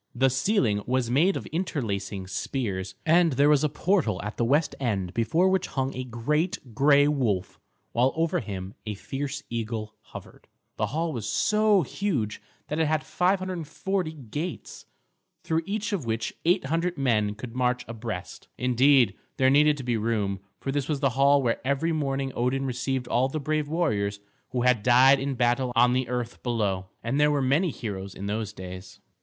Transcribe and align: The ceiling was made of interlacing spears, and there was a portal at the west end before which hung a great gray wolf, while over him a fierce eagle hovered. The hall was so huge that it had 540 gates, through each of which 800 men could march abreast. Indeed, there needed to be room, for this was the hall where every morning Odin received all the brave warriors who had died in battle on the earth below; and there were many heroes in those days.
The 0.15 0.31
ceiling 0.31 0.81
was 0.87 1.11
made 1.11 1.37
of 1.37 1.45
interlacing 1.51 2.25
spears, 2.25 2.95
and 3.05 3.33
there 3.33 3.49
was 3.49 3.63
a 3.63 3.69
portal 3.69 4.19
at 4.23 4.35
the 4.35 4.43
west 4.43 4.73
end 4.79 5.13
before 5.13 5.47
which 5.47 5.67
hung 5.67 5.95
a 5.95 6.03
great 6.03 6.73
gray 6.73 7.07
wolf, 7.07 7.59
while 7.91 8.11
over 8.15 8.39
him 8.39 8.73
a 8.87 8.95
fierce 8.95 9.43
eagle 9.51 9.93
hovered. 10.01 10.47
The 10.77 10.87
hall 10.87 11.13
was 11.13 11.29
so 11.29 11.83
huge 11.83 12.41
that 12.67 12.79
it 12.79 12.87
had 12.87 13.03
540 13.03 14.11
gates, 14.13 14.87
through 15.43 15.61
each 15.67 15.93
of 15.93 16.03
which 16.07 16.33
800 16.45 16.97
men 16.97 17.35
could 17.35 17.53
march 17.55 17.85
abreast. 17.87 18.47
Indeed, 18.57 19.13
there 19.37 19.51
needed 19.51 19.77
to 19.77 19.83
be 19.83 19.97
room, 19.97 20.39
for 20.59 20.71
this 20.71 20.87
was 20.89 20.99
the 20.99 21.09
hall 21.11 21.43
where 21.43 21.61
every 21.63 21.91
morning 21.91 22.31
Odin 22.35 22.65
received 22.65 23.07
all 23.07 23.27
the 23.29 23.39
brave 23.39 23.67
warriors 23.67 24.19
who 24.49 24.63
had 24.63 24.81
died 24.81 25.19
in 25.19 25.35
battle 25.35 25.71
on 25.75 25.93
the 25.93 26.09
earth 26.09 26.41
below; 26.41 26.87
and 27.03 27.19
there 27.19 27.29
were 27.29 27.39
many 27.39 27.69
heroes 27.69 28.15
in 28.15 28.25
those 28.25 28.51
days. 28.51 28.99